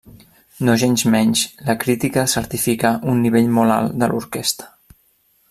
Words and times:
Nogensmenys, 0.69 1.43
la 1.67 1.75
crítica 1.83 2.23
certifica 2.33 2.95
un 3.13 3.21
nivell 3.27 3.53
molt 3.59 3.77
alt 3.79 3.95
de 4.05 4.11
l'orquestra. 4.15 4.73